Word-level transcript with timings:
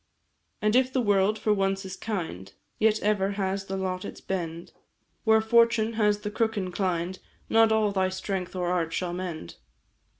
"And 0.63 0.75
if 0.75 0.91
the 0.91 0.99
world 0.99 1.37
for 1.37 1.53
once 1.53 1.85
is 1.85 1.95
kind, 1.95 2.51
Yet 2.79 2.99
ever 3.03 3.33
has 3.33 3.65
the 3.65 3.77
lot 3.77 4.03
its 4.03 4.19
bend; 4.19 4.71
Where 5.25 5.41
fortune 5.41 5.93
has 5.93 6.21
the 6.21 6.31
crook 6.31 6.57
inclined, 6.57 7.19
Not 7.49 7.71
all 7.71 7.91
thy 7.91 8.09
strength 8.09 8.55
or 8.55 8.67
art 8.71 8.93
shall 8.93 9.13
mend. 9.13 9.57